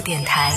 [0.00, 0.52] 电台。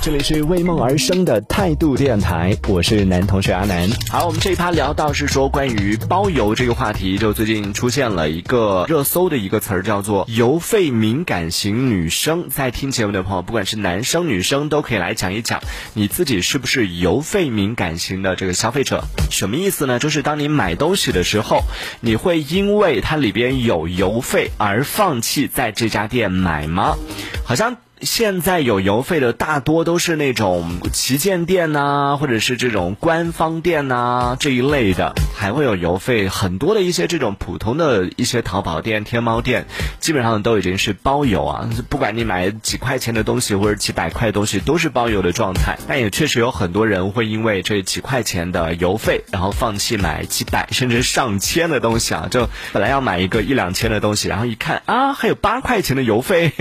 [0.00, 3.88] 这里是为梦而生的态度电台，我是男同学阿南。
[4.08, 12.48] 好，我们这一趴聊到是说关于包邮这个话题，就最近出现了一个热搜的一个词儿，叫做“邮费敏感型女生”。
[12.50, 15.60] 在听节目的朋友，不管是男生女生，都可以来讲一讲
[15.94, 19.02] 你自己是不是邮费敏感型的这个消费者。
[19.30, 19.98] 什么意思呢？
[19.98, 21.62] 就是当你买东西的时候，
[22.00, 26.96] 你会因为它里边有邮费而放弃在这家店买吗？
[27.44, 27.76] 好像。
[28.02, 39.66] 现在有邮费的大多都是那种旗舰店呐、或者是这种官方店呐、这一类的，还会有邮费很多的一些这种普通的一些淘宝店、天猫店，
[39.98, 41.68] 基本上都已经是包邮啊。
[41.88, 45.78] 不管你买几块钱的东西或者几百块的东西，都是包邮的状态。
[45.88, 52.28] 但也确实有很多人会因为这几块钱的邮费，然后放弃买几百甚至上千的东西啊。
[52.30, 56.52] 就本来要买一个一两千的东西，然后一看啊，还有八块钱的邮费。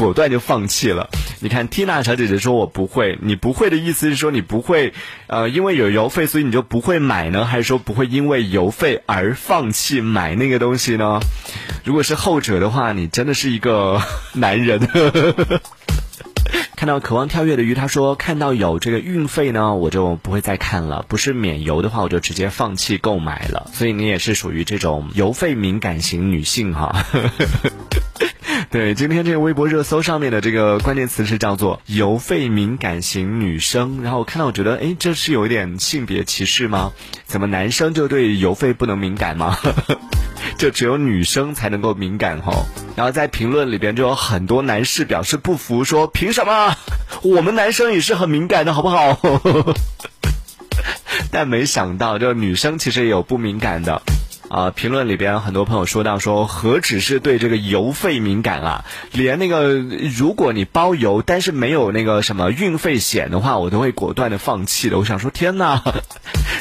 [0.00, 1.08] 果断就放弃了。
[1.40, 4.92] 你看，Tina 小姐姐说我不会，你不会的意思是说你不会，
[5.26, 11.20] 呃，因为有邮费，所以你就不会买呢，还是说不会因为邮费而放弃买那个东西呢？
[11.84, 14.02] 如果是后者的话，你真的是一个
[14.34, 14.80] 男人。
[16.76, 21.04] 看到渴望跳跃的鱼，他说看到有这个运费呢，我就不会再看了。
[21.06, 23.70] 不是免邮的话，我就直接放弃购买了。
[23.74, 27.04] 所以你也是属于这种邮费敏感型女性哈。
[28.72, 36.92] 对，今天这个微博热搜上面的这个关键词是叫做“邮费敏感型女生”，然后我看到我觉得，哎，这是有一点性别歧视吗？
[37.26, 39.58] 怎么男生就对邮费不能敏感吗？
[40.56, 42.64] 就只有女生才能够敏感哈？
[42.94, 46.76] 然后在评论里边就有很多男士表示不服，说凭什么
[47.22, 49.18] 我们男生也是很敏感的好不好？
[51.32, 54.00] 但没想到，就女生其实也有不敏感的。
[54.50, 64.98] 啊，评论里边很多朋友说到说，何止是对这个邮费敏感啊，连那个如果你包邮，但是没有那个什么运费险的话，我都会果断的放弃的。
[64.98, 65.80] 我想说，天哪，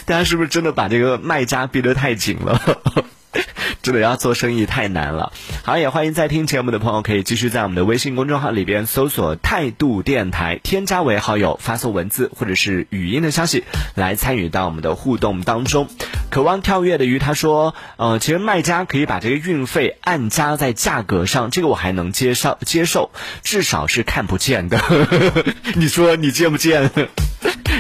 [0.06, 2.62] 大家是不是真的把这个卖家逼得太紧了？
[3.82, 5.32] 真的要做生意太难了。
[5.64, 13.64] 好，也欢迎在听节目的朋友可以继续在我们的微信公众号里边搜索“态度电台”，添加为好友，发送文字或者是语音的消息
[13.96, 15.88] 来参与到我们的互动当中。
[16.30, 23.12] 渴望跳跃的鱼他说，呃，其实卖家可以把这个运费按加在价格上，这个我还能接受接受，
[23.44, 24.80] 至少是看不见的。
[25.76, 26.92] 你说你见不见？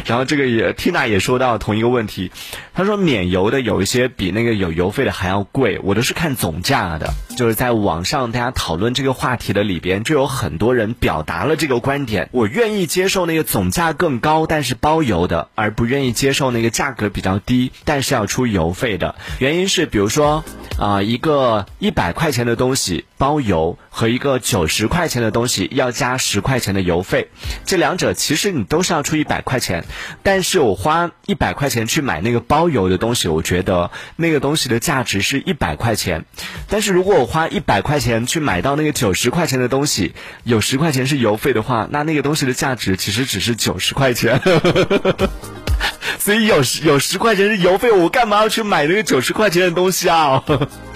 [0.05, 2.31] 然后这个也 Tina 也说到同一个问题，
[2.73, 7.13] 他说免邮的有一些比那个有邮费的还要贵，我都是看总价的。
[7.37, 19.15] 就是在网上大家讨论这个话题的里边，就有很多人表达了这个观点，我愿意接受那个总价更高但是包邮的，而不愿意接受那个价格比较低但是要出邮费的。
[19.39, 20.43] 原因是比如说
[20.77, 27.27] 啊、一个一百块钱的东西包邮和一个九十块钱的东西要加十块钱的邮费，
[27.65, 29.83] 这两者其实你都是要出一百块钱。
[30.23, 36.23] 但是我花一百块钱去买那个包邮的东西，我觉得那个东西的价值是一百块钱。
[36.69, 40.13] 但是如果我花一百块钱去买到那个九十块钱的东西，
[40.45, 44.39] 有十块钱是邮费的话，那那个东西的价值其实只是九十块钱。
[46.17, 50.41] 所以有有十块钱是邮费，我干嘛要去买那个九十块钱的东西啊？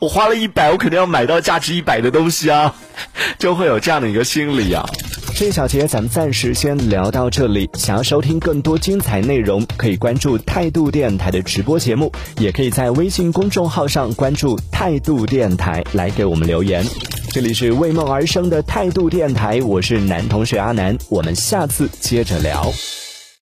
[0.00, 2.74] 我花了一百，我肯定要买到价值一百的东西啊，
[3.38, 4.84] 就会有这样的一个心理啊。
[5.34, 7.68] 这一小节咱们暂时先聊到这里。
[7.74, 16.86] 想要收听更多精彩内容，可以关注态度电台的直播节目，也可以在微信公众号上关注态度电台来给我们留言。
[17.28, 22.72] 这里是为梦而生的态度电台，我是男同学阿南，我们下次接着聊。